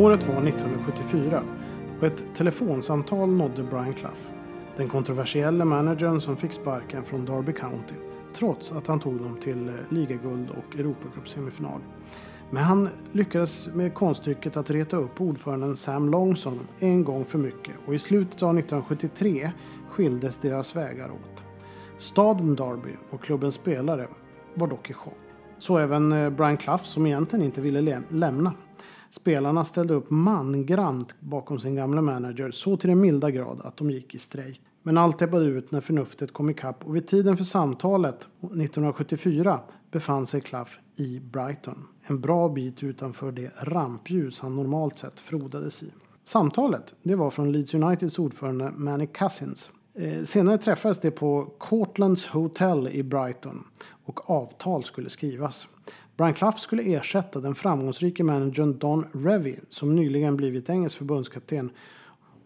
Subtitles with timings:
[0.00, 1.42] Året var 1974
[1.98, 4.20] och ett telefonsamtal nådde Brian Clough,
[4.76, 7.94] den kontroversiella managern som fick sparken från Derby County,
[8.34, 11.80] trots att han tog dem till eh, ligaguld och Europacup-semifinal.
[12.50, 17.74] Men han lyckades med konststycket att reta upp ordföranden Sam Longson en gång för mycket
[17.86, 19.50] och i slutet av 1973
[19.90, 21.44] skildes deras vägar åt.
[21.98, 24.08] Staden Derby och klubbens spelare
[24.54, 25.18] var dock i chock.
[25.58, 28.52] Så även eh, Brian Clough som egentligen inte ville lämna.
[29.10, 33.90] Spelarna ställde upp mangrant bakom sin gamla manager så till den milda grad att de
[33.90, 34.60] gick i strejk.
[34.82, 39.60] Men allt ebbade ut när förnuftet kom ikapp och vid tiden för samtalet 1974
[39.90, 41.86] befann sig Clough i Brighton.
[42.02, 45.92] En bra bit utanför det rampljus han normalt sett frodades i.
[46.24, 49.70] Samtalet det var från Leeds Uniteds ordförande Manny Cousins.
[49.94, 53.64] Eh, senare träffades de på Cortlands Hotel i Brighton
[54.04, 55.68] och avtal skulle skrivas.
[56.20, 61.70] Brian Clough skulle ersätta den framgångsrike managern Don Revy som nyligen blivit engelsk förbundskapten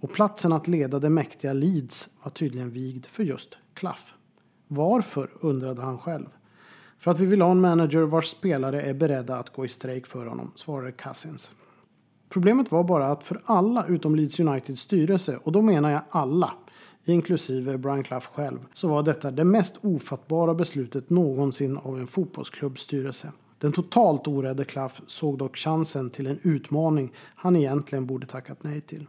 [0.00, 4.02] och platsen att leda det mäktiga Leeds var tydligen vigd för just Clough.
[4.68, 6.26] Varför undrade han själv.
[6.98, 10.06] För att vi vill ha en manager vars spelare är beredda att gå i strejk
[10.06, 11.50] för honom, svarade Cousins.
[12.28, 16.52] Problemet var bara att för alla utom Leeds Uniteds styrelse, och då menar jag alla,
[17.04, 22.80] inklusive Brian Clough själv, så var detta det mest ofattbara beslutet någonsin av en fotbollsklubbs
[22.80, 23.32] styrelse.
[23.64, 28.80] Den totalt orädde Klaff såg dock chansen till en utmaning han egentligen borde tackat nej
[28.80, 29.06] till.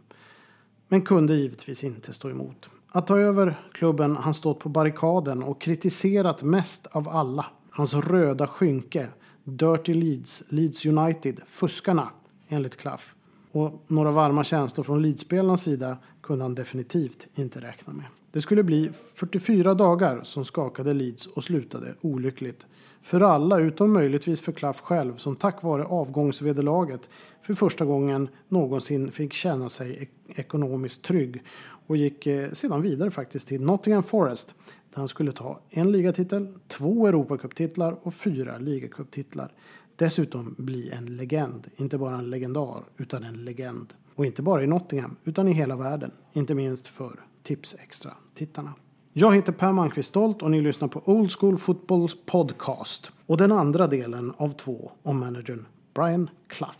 [0.88, 2.68] Men kunde givetvis inte stå emot.
[2.88, 7.46] Att ta över klubben han stått på barrikaden och kritiserat mest av alla.
[7.70, 9.08] Hans röda skynke,
[9.44, 12.08] Dirty Leeds, Leeds United, fuskarna,
[12.48, 13.14] enligt Klaff,
[13.52, 18.06] Och några varma känslor från Leeds-spelarnas sida kunde han definitivt inte räkna med.
[18.36, 22.66] Det skulle bli 44 dagar som skakade Leeds och slutade olyckligt.
[23.02, 29.10] För alla utom möjligtvis för Klaff själv som tack vare avgångsvederlaget för första gången någonsin
[29.10, 31.42] fick känna sig e- ekonomiskt trygg
[31.86, 34.54] och gick eh, sedan vidare faktiskt till Nottingham Forest
[34.90, 39.52] där han skulle ta en ligatitel, två Europacuptitlar och fyra ligacuptitlar.
[39.96, 43.94] Dessutom bli en legend, inte bara en legendar utan en legend.
[44.14, 48.74] Och inte bara i Nottingham utan i hela världen, inte minst för Tips Extra-tittarna.
[49.12, 53.52] Jag heter Per Malmqvist Stolt och ni lyssnar på Old School Footballs podcast och den
[53.52, 56.78] andra delen av två om managern Brian Clough.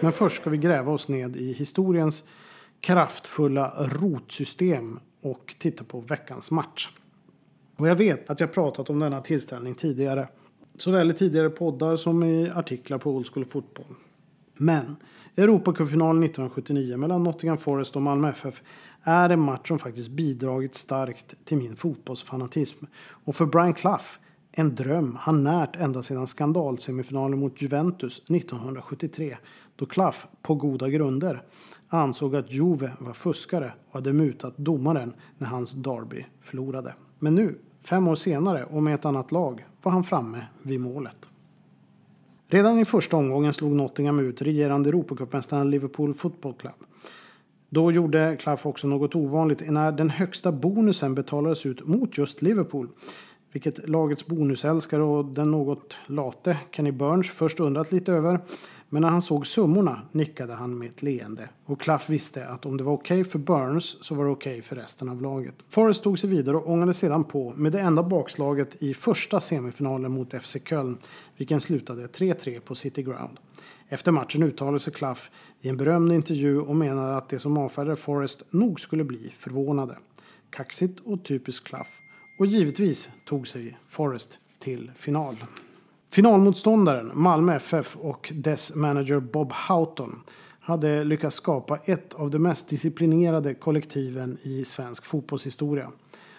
[0.00, 2.24] Men först ska vi gräva oss ned i historiens
[2.80, 6.88] kraftfulla rotsystem och titta på veckans match.
[7.76, 10.28] Och jag vet att jag pratat om denna tillställning tidigare.
[10.78, 13.86] Såväl i tidigare poddar som i artiklar på Old School Fotboll.
[14.54, 14.96] Men
[15.36, 18.62] Europacupfinalen 1979 mellan Nottingham Forest och Malmö FF
[19.02, 22.84] är en match som faktiskt bidragit starkt till min fotbollsfanatism.
[23.24, 24.04] Och för Brian Clough
[24.56, 29.36] en dröm han närt ända sedan skandalsemifinalen mot Juventus 1973
[29.76, 31.42] då Klaff, på goda grunder,
[31.88, 36.94] ansåg att Juve var fuskare och hade mutat domaren när hans Derby förlorade.
[37.18, 41.28] Men nu, fem år senare och med ett annat lag, var han framme vid målet.
[42.48, 46.84] Redan i första omgången slog Nottingham ut regerande Europacupmästaren Liverpool Football Club.
[47.68, 52.88] Då gjorde Klaff också något ovanligt när den högsta bonusen betalades ut mot just Liverpool.
[53.54, 58.40] Vilket lagets bonusälskare och den något late Kenny Burns först undrat lite över.
[58.88, 62.76] Men när han såg summorna nickade han med ett leende och Clough visste att om
[62.76, 65.54] det var okej okay för Burns så var det okej okay för resten av laget.
[65.68, 70.12] Forrest tog sig vidare och ångade sedan på med det enda bakslaget i första semifinalen
[70.12, 70.98] mot FC Köln,
[71.36, 73.38] vilken slutade 3-3 på City Ground.
[73.88, 75.20] Efter matchen uttalade sig Clough
[75.60, 79.96] i en berömd intervju och menade att det som avfärdade Forrest nog skulle bli förvånade.
[80.50, 82.03] Kaxigt och typiskt Clough.
[82.36, 85.36] Och givetvis tog sig Forrest till final.
[86.10, 90.22] Finalmotståndaren Malmö FF och dess manager Bob Houghton
[90.60, 95.90] hade lyckats skapa ett av de mest disciplinerade kollektiven i svensk fotbollshistoria.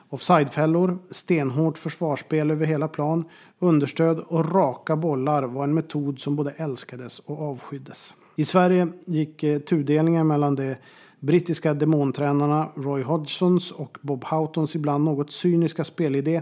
[0.10, 3.26] Offsidefällor, stenhårt försvarsspel över hela plan,
[3.60, 8.14] understöd och raka bollar var en metod som både älskades och avskyddes.
[8.36, 10.78] I Sverige gick eh, tudelningen mellan det
[11.20, 16.42] brittiska demontränarna Roy Hodgsons och Bob Houghtons ibland något cyniska spelidé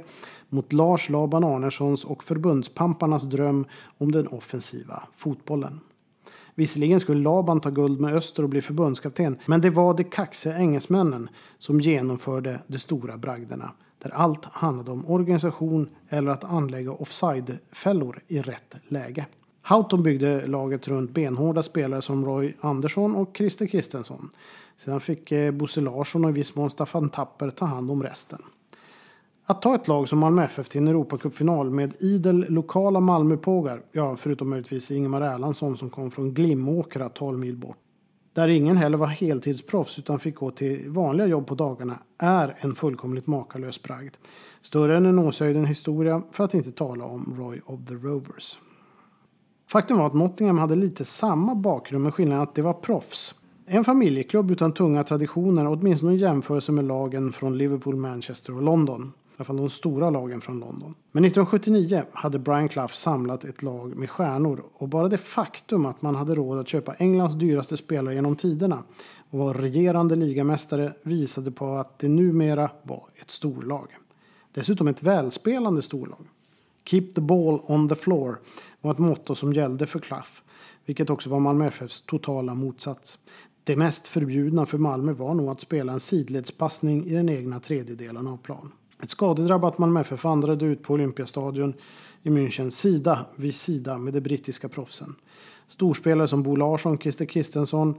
[0.50, 3.66] mot Lars Laban Arnessons och förbundspamparnas dröm
[3.98, 5.80] om den offensiva fotbollen.
[6.56, 10.58] Visserligen skulle Laban ta guld med Öster och bli förbundskapten, men det var de kaxiga
[10.58, 13.72] engelsmännen som genomförde de stora bragderna,
[14.04, 19.26] där allt handlade om organisation eller att anlägga offside-fällor i rätt läge.
[19.66, 24.30] Houghton byggde laget runt benhårda spelare som Roy Andersson och Christer Kristensson.
[24.78, 28.42] Sedan fick eh, Bosse Larsson och i viss mån Staffan Tapper ta hand om resten.
[29.46, 34.16] Att ta ett lag som Malmö FF till en Europacupfinal med idel lokala Malmöpågar, ja
[34.18, 37.78] förutom möjligtvis Ingemar Erlandsson som kom från Glimåkra 12 mil bort,
[38.34, 42.76] där ingen heller var heltidsproffs utan fick gå till vanliga jobb på dagarna, är en
[42.76, 44.14] fullkomligt makalös bragd.
[44.62, 48.60] Större än en Åshöjden historia, för att inte tala om Roy of the Rovers.
[49.74, 53.36] Faktum var att Nottingham hade lite samma bakgrund med skillnaden att det var proffs.
[53.66, 59.02] En familjeklubb utan tunga traditioner, åtminstone i jämförelse med lagen från Liverpool, Manchester och London
[59.02, 60.96] I alla fall de stora lagen från London.
[61.12, 66.02] Men 1979 hade Brian Clough samlat ett lag med stjärnor och bara det faktum att
[66.02, 68.84] man hade råd att köpa Englands dyraste spelare genom tiderna
[69.30, 73.88] och var regerande ligamästare visade på att det numera var ett storlag.
[74.54, 76.28] Dessutom ett välspelande storlag.
[76.86, 78.40] Keep the ball on the floor
[78.82, 80.44] var ett motto som gällde för klaff,
[80.86, 83.18] vilket också var Malmö FFs totala motsats.
[83.64, 88.28] Det mest förbjudna för Malmö var nog att spela en sidledspassning i den egna tredjedelen
[88.28, 88.72] av plan.
[89.04, 91.74] Ett skadedrabbat Malmö FF vandrade ut på Olympiastadion
[92.24, 95.16] i München sida vid sida med de brittiska proffsen.
[95.68, 97.96] Storspelare som Bo Larsson, Christer Kristensson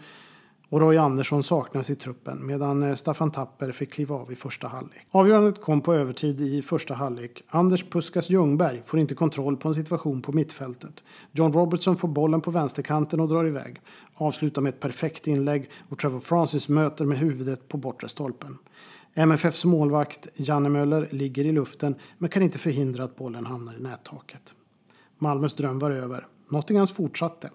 [0.75, 4.69] och Roy Andersson saknas i truppen medan eh, Staffan Tapper fick kliva av i första
[4.69, 5.06] halvlek.
[5.11, 7.43] Avgörandet kom på övertid i första halvlek.
[7.49, 11.05] Anders Puskas Ljungberg får inte kontroll på en situation på mittfältet.
[11.32, 13.81] John Robertson får bollen på vänsterkanten och drar iväg.
[14.15, 18.59] Avslutar med ett perfekt inlägg och Trevor Francis möter med huvudet på bortre stolpen.
[19.15, 23.82] MFFs målvakt Janne Möller ligger i luften men kan inte förhindra att bollen hamnar i
[23.82, 24.55] nättaket.
[25.19, 26.26] Malmös dröm var över.
[26.49, 27.50] Nottinghams fortsatte.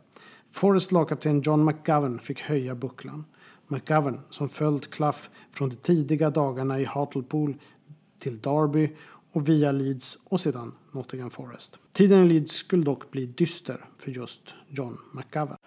[0.52, 3.26] Forrests lagkapten John McGovern fick höja bucklan.
[3.68, 5.20] McGovern, som följt Clough
[5.52, 7.56] från de tidiga dagarna i Hartlepool
[8.20, 8.96] till Derby
[9.32, 11.80] och via Leeds och sedan Nottingham Forest.
[11.94, 15.58] Tiden i Leeds skulle dock bli dyster för just John McGovern.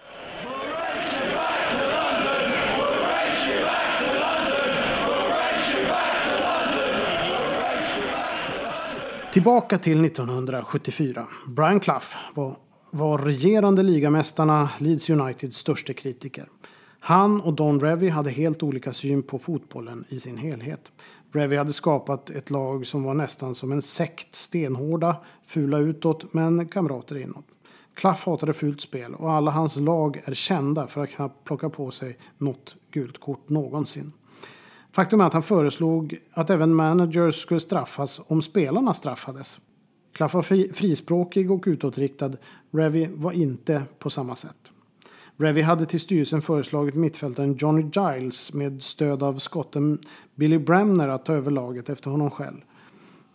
[9.32, 11.26] Tillbaka till 1974.
[11.46, 12.56] Brian Clough var,
[12.94, 16.48] var regerande ligamästarna Leeds Uniteds största kritiker.
[17.00, 20.92] Han och Don Revy hade helt olika syn på fotbollen i sin helhet.
[21.32, 25.16] Revy hade skapat ett lag som var nästan som en sekt, stenhårda,
[25.46, 27.44] fula utåt men kamrater inåt.
[27.94, 31.90] Klaff hatade fult spel och alla hans lag är kända för att knappt plocka på
[31.90, 34.12] sig något gult kort någonsin.
[34.92, 39.60] Faktum är att han föreslog att även managers skulle straffas om spelarna straffades.
[40.12, 42.32] Klaff var frispråkig och utåtriktad.
[42.70, 44.56] Revy var inte på samma sätt.
[45.36, 49.98] Revy hade till styrelsen föreslagit mittfältaren Johnny Giles med stöd av skotten
[50.34, 52.60] Billy Bremner att ta över laget efter honom själv.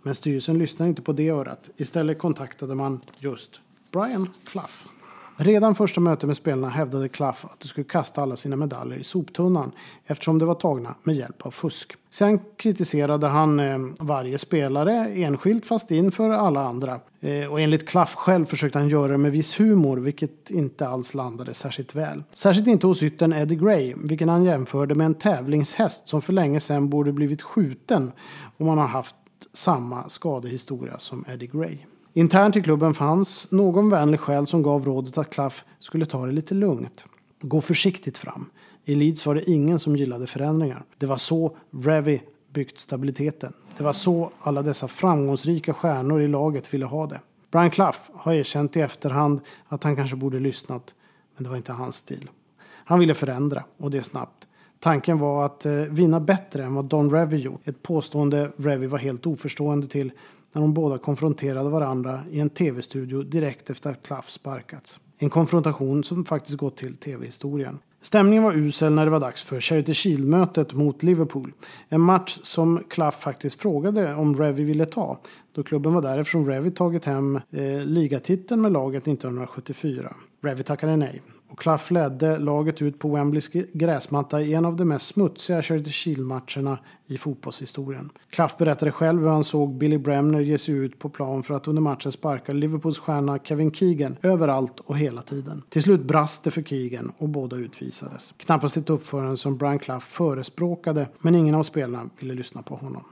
[0.03, 1.69] Men styrelsen lyssnade inte på det örat.
[1.77, 4.96] Istället kontaktade man just Brian Clough.
[5.39, 9.03] Redan första mötet med spelarna hävdade Klaff att de skulle kasta alla sina medaljer i
[9.03, 9.71] soptunnan
[10.05, 11.93] eftersom de var tagna med hjälp av fusk.
[12.09, 16.99] Sen kritiserade han eh, varje spelare enskilt fast inför alla andra.
[17.19, 21.13] Eh, och enligt Klaff själv försökte han göra det med viss humor vilket inte alls
[21.13, 22.23] landade särskilt väl.
[22.33, 26.59] Särskilt inte hos yttern Eddie Gray vilken han jämförde med en tävlingshäst som för länge
[26.59, 28.11] sedan borde blivit skjuten
[28.57, 29.15] om man har haft
[29.53, 31.77] samma skadehistoria som Eddie Gray.
[32.17, 36.31] Internt i klubben fanns någon vänlig själ som gav rådet att Klaff skulle ta det
[36.31, 37.05] lite lugnt.
[37.41, 38.49] Gå försiktigt fram.
[38.85, 40.85] I Leeds var det ingen som gillade förändringar.
[40.97, 42.19] Det var så Revy
[42.53, 43.53] byggt stabiliteten.
[43.77, 47.19] Det var så alla dessa framgångsrika stjärnor i laget ville ha det.
[47.51, 50.95] Brian Clough har erkänt i efterhand att han kanske borde lyssnat,
[51.35, 52.29] men det var inte hans stil.
[52.67, 54.47] Han ville förändra, och det snabbt.
[54.79, 57.67] Tanken var att eh, vinna bättre än vad Don Revy gjort.
[57.67, 60.11] Ett påstående Revy var helt oförstående till
[60.53, 64.99] när de båda konfronterade varandra i en tv-studio direkt efter att Klaff sparkats.
[65.17, 67.79] En konfrontation som faktiskt gått till tv-historien.
[68.01, 71.53] Stämningen var usel när det var dags för Charity Shield-mötet mot Liverpool.
[71.89, 75.19] En match som Klaff faktiskt frågade om Revy ville ta.
[75.55, 80.15] Då klubben var där eftersom Revy tagit hem eh, ligatiteln med laget 1974.
[80.43, 81.21] Revy tackade nej.
[81.49, 85.91] Och Clough ledde laget ut på Wembleys gräsmatta i en av de mest smutsiga Charity
[85.91, 86.77] Shield-matcherna
[87.07, 88.09] i fotbollshistorien.
[88.29, 91.67] Clough berättade själv hur han såg Billy Bremner ge sig ut på plan för att
[91.67, 95.63] under matchen sparka Liverpools stjärna Kevin Keegan överallt och hela tiden.
[95.69, 98.33] Till slut brast det för Keegan och båda utvisades.
[98.37, 103.03] Knappast ett uppförande som Brian Clough förespråkade men ingen av spelarna ville lyssna på honom.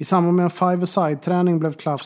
[0.00, 2.02] I samband med en five-a-side-träning blev Clough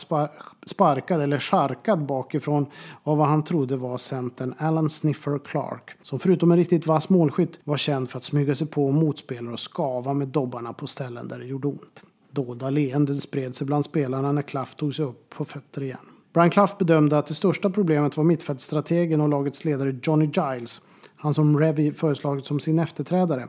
[0.66, 2.66] sparkad eller charkad bakifrån
[3.02, 5.90] av vad han trodde var centern Alan Sniffer Clark.
[6.02, 9.60] Som förutom en riktigt vass målskytt var känd för att smyga sig på motspelare och
[9.60, 12.02] skava med dobbarna på ställen där det gjorde ont.
[12.30, 15.98] Dolda leenden spred sig bland spelarna när Klaff tog sig upp på fötter igen.
[16.32, 20.80] Brian Clough bedömde att det största problemet var mittfältstrategen och lagets ledare Johnny Giles,
[21.16, 23.48] han som Revy föreslagit som sin efterträdare,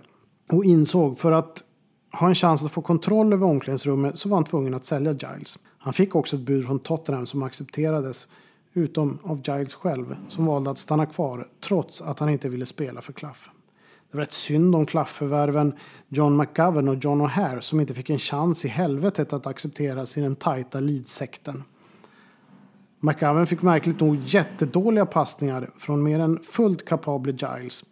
[0.51, 1.63] och insåg för att
[2.19, 5.57] ha en chans att få kontroll över omklädningsrummet så var han tvungen att sälja Giles.
[5.77, 8.27] Han fick också ett bud från Tottenham som accepterades,
[8.73, 13.01] utom av Giles själv som valde att stanna kvar trots att han inte ville spela
[13.01, 13.49] för klaff.
[14.11, 15.73] Det var rätt synd om Klaff-förvärven
[16.07, 20.21] John McGovern och John O'Hare som inte fick en chans i helvetet att accepteras i
[20.21, 21.63] den tajta Leeds-sekten.
[22.99, 27.83] McGovern fick märkligt nog jättedåliga passningar från mer än fullt kapable Giles.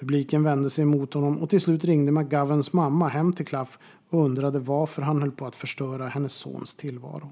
[0.00, 3.78] Publiken vände sig mot honom och till slut ringde McGovens mamma hem till Claff
[4.10, 7.30] och undrade varför han höll på att förstöra hennes sons tillvaro.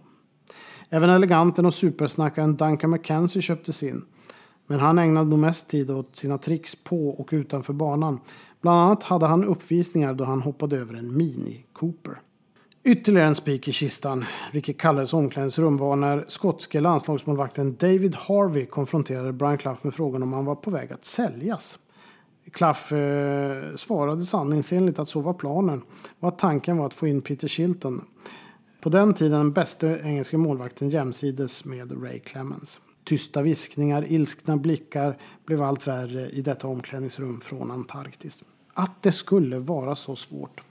[0.91, 4.05] Även eleganten och supersnackaren Duncan McKenzie köptes in.
[4.67, 8.21] Men han ägnade nog mest tid åt sina tricks på och utanför banan.
[8.61, 12.21] Bland annat hade han uppvisningar då han hoppade över en Mini Cooper.
[12.85, 19.33] Ytterligare en spik i kistan, vilket kallades omklädningsrum, var när skotske landslagsmålvakten David Harvey konfronterade
[19.33, 21.79] Brian Clough med frågan om han var på väg att säljas.
[22.53, 25.83] Klaff eh, svarade sanningsenligt att så var planen
[26.21, 28.05] och att tanken var att få in Peter Shilton.
[28.81, 32.81] På den tiden den bästa engelska målvakten jämsides med Ray Clemens.
[33.05, 38.45] Tysta viskningar, ilskna blickar blev allt värre i detta omklädningsrum från Antarktis.
[38.75, 40.63] Att det skulle vara så svårt.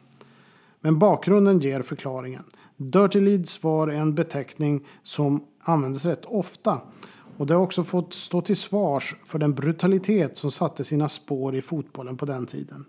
[0.81, 2.43] Men bakgrunden ger förklaringen.
[2.77, 6.81] Dirty Leeds var en beteckning som användes rätt ofta
[7.37, 11.55] och det har också fått stå till svars för den brutalitet som satte sina spår
[11.55, 12.85] i fotbollen på den tiden.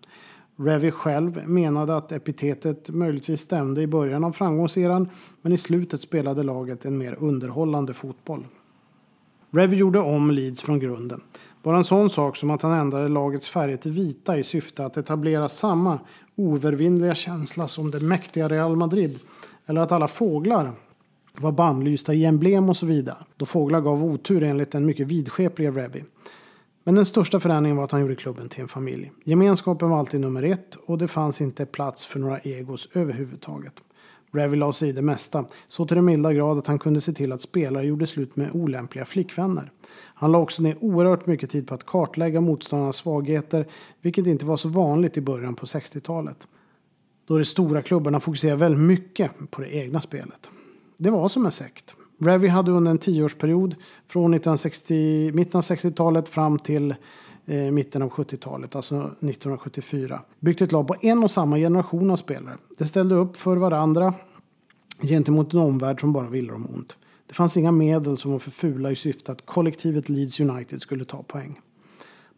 [0.56, 5.08] Revy själv menade att epitetet möjligtvis stämde i början av framgångseran
[5.42, 8.46] men i slutet spelade laget en mer underhållande fotboll.
[9.50, 11.20] Revy gjorde om Leeds från grunden.
[11.62, 14.96] Bara en sån sak som att han ändrade lagets färger till vita i syfte att
[14.96, 15.98] etablera samma
[16.36, 19.18] oövervinnliga känsla som det mäktiga Real Madrid.
[19.66, 20.72] Eller att alla fåglar
[21.40, 23.16] var bannlysta i emblem och så vidare.
[23.36, 26.02] Då fåglar gav otur enligt den mycket vidskeplige Revy.
[26.84, 29.12] Men den största förändringen var att han gjorde klubben till en familj.
[29.24, 33.74] Gemenskapen var alltid nummer ett och det fanns inte plats för några egos överhuvudtaget.
[34.32, 37.12] Revy la sig i det mesta, så till den milda grad att han kunde se
[37.12, 39.72] till att spelare gjorde slut med olämpliga flickvänner.
[40.14, 43.66] Han la också ner oerhört mycket tid på att kartlägga motståndarnas svagheter,
[44.02, 46.48] vilket inte var så vanligt i början på 60-talet.
[47.26, 50.50] Då de stora klubbarna fokuserade väldigt mycket på det egna spelet.
[51.00, 51.94] Det var som en sekt.
[52.20, 53.74] Revy hade under en tioårsperiod
[54.08, 56.94] från 1960, mitten av 60-talet fram till
[57.46, 60.20] eh, mitten av 70-talet, alltså 1974.
[60.40, 62.56] Byggt ett lag på en och samma generation av spelare.
[62.78, 64.14] De ställde upp för varandra
[65.02, 66.96] gentemot en omvärld som bara ville dem ont.
[67.26, 71.04] Det fanns inga medel som var för fula i syfte att kollektivet Leeds United skulle
[71.04, 71.60] ta poäng.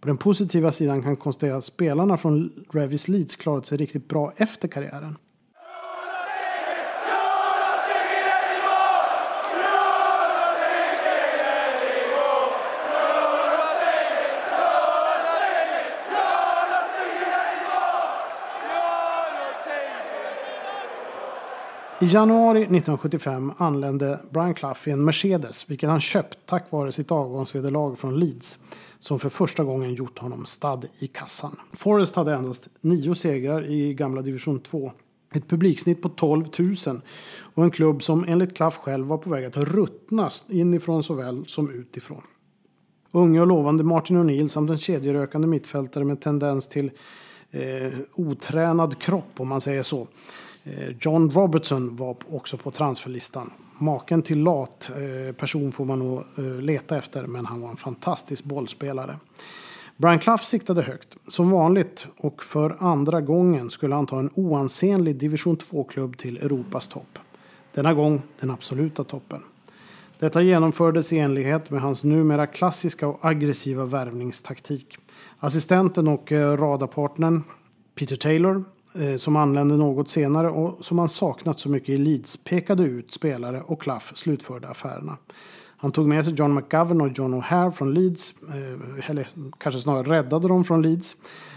[0.01, 4.33] På den positiva sidan kan konstateras att spelarna från Revys Leeds klarat sig riktigt bra
[4.37, 5.17] efter karriären.
[22.03, 27.11] I januari 1975 anlände Brian Clough i en Mercedes, vilket han köpt tack vare sitt
[27.11, 28.59] avgångsvederlag från Leeds,
[28.99, 31.57] som för första gången gjort honom stad i kassan.
[31.73, 34.93] Forrest hade endast nio segrar i gamla division 2,
[35.35, 36.45] ett publiksnitt på 12
[36.87, 37.01] 000
[37.55, 41.71] och en klubb som enligt Clough själv var på väg att ruttnas inifrån såväl som
[41.71, 42.23] utifrån.
[43.13, 46.91] Unge och lovande Martin O'Neill samt en kedjerökande mittfältare med tendens till
[47.51, 50.09] eh, otränad kropp om man säger så
[50.65, 53.53] Eh, John Robertson var också på transferlistan.
[53.79, 57.77] Maken till lat eh, person får man nog eh, leta efter, men han var en
[57.77, 59.19] fantastisk bollspelare.
[59.97, 61.17] Brian Clough siktade högt.
[61.27, 66.89] Som vanligt och för andra gången skulle han ta en oansenlig division 2-klubb till Europas
[66.89, 67.19] topp.
[67.75, 69.43] Denna gång den absoluta toppen.
[70.19, 74.99] Detta genomfördes i enlighet med hans numera klassiska och aggressiva värvningstaktik.
[75.39, 77.43] Assistenten och radarpartnern
[77.95, 78.65] Peter Taylor
[78.95, 83.13] Eh, som anlände något senare och som han saknat så mycket i Leeds pekade ut
[83.13, 85.17] spelare och Clough slutförde affärerna.
[85.77, 89.29] Han tog med sig John McGovern och John O'Hare från Leeds, eh, eller
[89.59, 91.17] kanske snarare räddade dem från Leeds.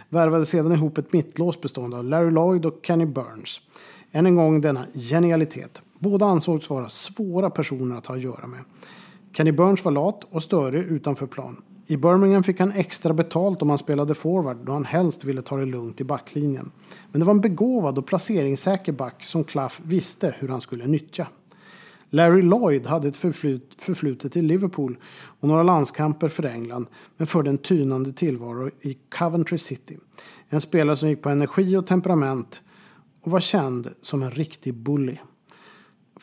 [0.10, 3.62] Värvade sedan ihop ett mittlås bestående av Larry Lloyd och Kenny Burns.
[4.12, 5.82] Än en gång denna genialitet.
[6.00, 8.60] Båda ansågs vara svåra personer att ha att göra med.
[9.34, 11.62] Kenny Burns var lat och störig utanför plan.
[11.88, 15.58] I Birmingham fick han extra betalt om han spelade forward då han helst ville ta
[15.58, 16.72] det lugnt i backlinjen.
[17.12, 21.28] Men det var en begåvad och placeringssäker back som Claff visste hur han skulle nyttja.
[22.10, 24.98] Larry Lloyd hade ett förflut, förflutet i Liverpool
[25.40, 26.88] och några landskamper för England
[27.18, 29.98] men förde en tynande tillvaro i Coventry City.
[30.50, 32.62] En spelare som gick på energi och temperament
[33.22, 35.18] och var känd som en riktig bully.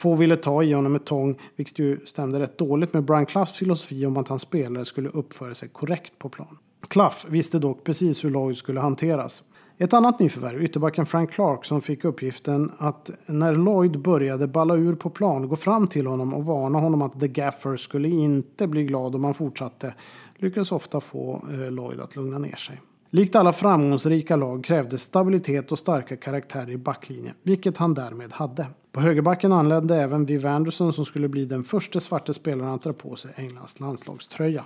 [0.01, 3.53] Få ville ta i honom med tång, vilket ju stämde rätt dåligt med Brian Cloughs
[3.53, 6.59] filosofi om att hans spelare skulle uppföra sig korrekt på plan.
[6.89, 9.43] Clough visste dock precis hur laget skulle hanteras.
[9.79, 14.95] Ett annat nyförvärv, ytterbacken Frank Clark, som fick uppgiften att när Lloyd började balla ur
[14.95, 18.85] på plan gå fram till honom och varna honom att The Gaffer skulle inte bli
[18.85, 19.95] glad om han fortsatte,
[20.37, 22.81] lyckades ofta få eh, Lloyd att lugna ner sig.
[23.13, 28.67] Likt alla framgångsrika lag krävde stabilitet och starka karaktärer i backlinjen, vilket han därmed hade.
[28.93, 32.93] På högerbacken anlände även Viv Anderson som skulle bli den första svarte spelaren att dra
[32.93, 34.65] på sig Englands landslagströja.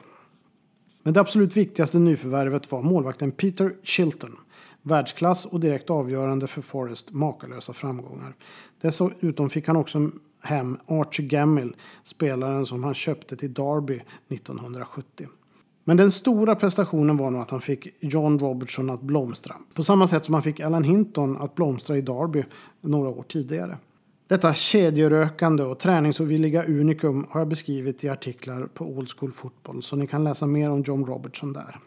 [1.02, 4.36] Men det absolut viktigaste nyförvärvet var målvakten Peter Chilton.
[4.82, 8.34] Världsklass och direkt avgörande för Forrest makalösa framgångar.
[8.80, 10.10] Dessutom fick han också
[10.42, 15.28] hem Archie Gammill, spelaren som han köpte till Derby 1970.
[15.84, 19.54] Men den stora prestationen var nog att han fick John Robertson att blomstra.
[19.74, 22.44] På samma sätt som han fick Alan Hinton att blomstra i Derby
[22.80, 23.78] några år tidigare.
[24.28, 29.96] Detta kedjerökande och träningsovilliga unikum har jag beskrivit i artiklar på Old School Football så
[29.96, 31.80] ni kan läsa mer om John Robertson där.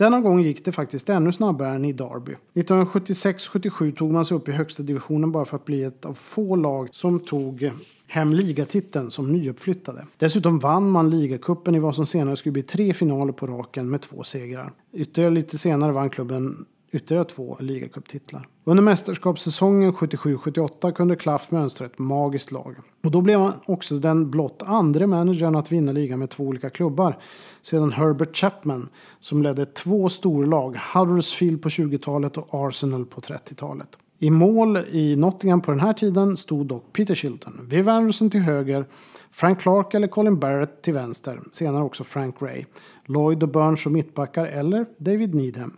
[0.00, 2.36] Denna gång gick det faktiskt ännu snabbare än i Derby.
[2.54, 6.56] 1976-77 tog man sig upp i högsta divisionen bara för att bli ett av få
[6.56, 7.70] lag som tog
[8.06, 10.06] hem ligatiteln som nyuppflyttade.
[10.16, 14.00] Dessutom vann man ligacupen i vad som senare skulle bli tre finaler på raken med
[14.00, 14.72] två segrar.
[14.92, 18.48] Ytterligare lite senare vann klubben ytterligare två ligacuptitlar.
[18.64, 22.76] Under mästerskapssäsongen 77-78 kunde Klaff mönstra ett magiskt lag.
[23.02, 26.70] Och då blev han också den blott andra managern att vinna ligan med två olika
[26.70, 27.18] klubbar.
[27.62, 28.88] Sedan Herbert Chapman
[29.20, 33.98] som ledde två storlag, Huddersfield på 20-talet och Arsenal på 30-talet.
[34.22, 38.40] I mål i Nottingham på den här tiden stod dock Peter Shilton, Viv Anderson till
[38.40, 38.86] höger,
[39.30, 42.64] Frank Clark eller Colin Barrett till vänster, senare också Frank Ray,
[43.06, 45.76] Lloyd och Burns som mittbackar eller David Needham.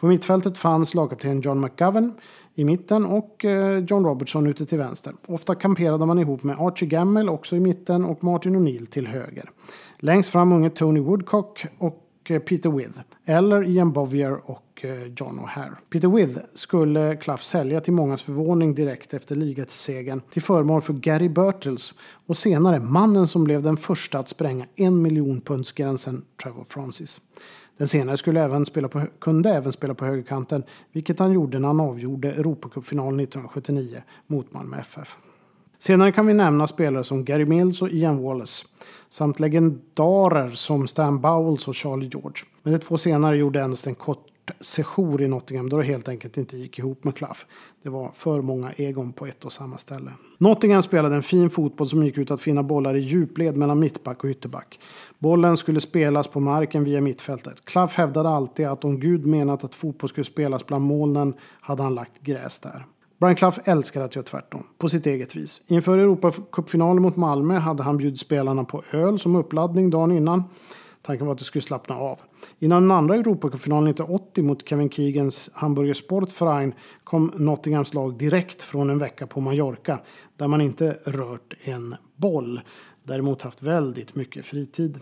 [0.00, 2.12] På mittfältet fanns lagkapten John McGovern
[2.54, 5.14] i mitten och eh, John Robertson ute till vänster.
[5.26, 9.50] Ofta kamperade man ihop med Archie Gammel också i mitten och Martin O'Neill till höger.
[9.98, 13.00] Längst fram unge Tony Woodcock och och eh, Peter With.
[13.24, 15.76] Eller Ian Bovier och eh, John O'Hare.
[15.90, 21.28] Peter With skulle Clough sälja till mångas förvåning direkt efter ligasegern till förmån för Gary
[21.28, 21.92] Birtles
[22.26, 27.20] och senare mannen som blev den första att spränga en miljon pundsgränsen, Trevor Francis.
[27.76, 31.68] Den senare skulle även spela på, kunde även spela på högerkanten, vilket han gjorde när
[31.68, 35.16] han avgjorde Europacupfinalen 1979 mot Malmö FF.
[35.86, 38.66] Senare kan vi nämna spelare som Gary Mills och Ian Wallace
[39.08, 42.42] samt legendarer som Stan Bowles och Charlie George.
[42.62, 46.36] Men de två senare gjorde endast en kort sejour i Nottingham då det helt enkelt
[46.36, 47.38] inte gick ihop med Clough.
[47.82, 50.10] Det var för många egon på ett och samma ställe.
[50.38, 54.24] Nottingham spelade en fin fotboll som gick ut att finna bollar i djupled mellan mittback
[54.24, 54.80] och ytterback.
[55.18, 57.64] Bollen skulle spelas på marken via mittfältet.
[57.64, 61.94] Clough hävdade alltid att om Gud menat att fotboll skulle spelas bland molnen hade han
[61.94, 62.86] lagt gräs där.
[63.24, 65.60] Brian Clough älskar att göra tvärtom, på sitt eget vis.
[65.66, 70.44] Inför Europacupfinalen mot Malmö hade han bjudit spelarna på öl som uppladdning dagen innan.
[71.02, 72.18] Tanken var att det skulle slappna av.
[72.58, 78.90] Innan den andra Europacupfinalen 1980 mot Kevin Keegans Hamburger Sportverein kom Nottinghams lag direkt från
[78.90, 79.98] en vecka på Mallorca
[80.36, 82.60] där man inte rört en boll.
[83.04, 85.00] Däremot haft väldigt mycket fritid.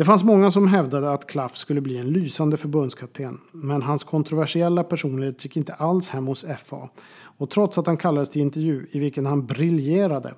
[0.00, 3.40] Det fanns många som hävdade att Klaff skulle bli en lysande förbundskapten.
[3.52, 6.88] Men hans kontroversiella personlighet gick inte alls hem hos FA.
[7.22, 10.34] Och trots att han kallades till intervju i vilken han briljerade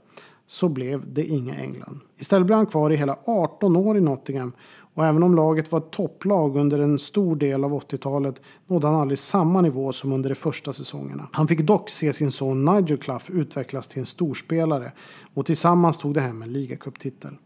[0.47, 2.01] så blev det inga England.
[2.19, 4.53] Istället blev han kvar i hela 18 år i Nottingham
[4.95, 8.97] och även om laget var ett topplag under en stor del av 80-talet nådde han
[8.97, 11.29] aldrig samma nivå som under de första säsongerna.
[11.33, 14.93] Han fick dock se sin son Nigel Clough utvecklas till en storspelare
[15.35, 17.37] och tillsammans tog de hem en ligacuptitel.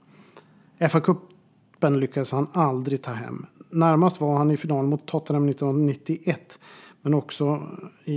[1.76, 3.46] Cupen lyckades han aldrig ta hem.
[3.70, 6.58] Närmast var han i final mot Tottenham 1991
[7.02, 7.62] men också
[8.04, 8.16] i,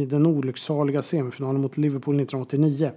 [0.00, 2.90] i den olycksaliga semifinalen mot Liverpool 1989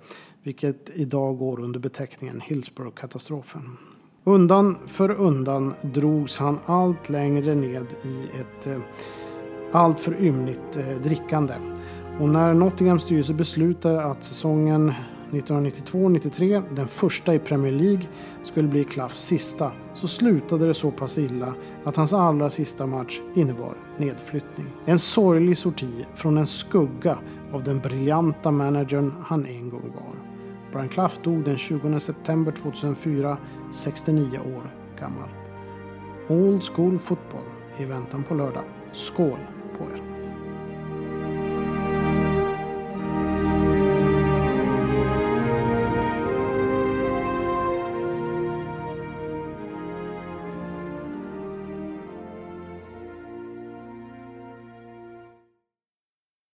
[0.44, 3.78] vilket idag går under beteckningen Hillsborough-katastrofen.
[4.24, 8.82] Undan för undan drogs han allt längre ned i ett eh,
[9.72, 11.54] alltför ymnigt eh, drickande.
[12.20, 14.94] Och när Nottinghams styrelse beslutade att säsongen
[15.32, 18.08] 1992-93, den första i Premier League,
[18.44, 23.22] skulle bli Klaffs sista så slutade det så pass illa att hans allra sista match
[23.36, 24.68] innebar nedflyttning.
[24.86, 27.18] En sorglig sorti från en skugga
[27.54, 30.16] av den briljanta managern han en gång var.
[30.72, 33.38] Brian Clough dog den 20 september 2004,
[33.72, 35.30] 69 år gammal.
[36.28, 37.46] Old School Football
[37.80, 38.64] i väntan på lördag.
[38.92, 39.40] Skål
[39.78, 40.19] på er!